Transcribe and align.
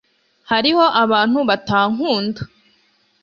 hariho 0.51 0.83
abantu 1.03 1.37
batankunda 1.49 2.41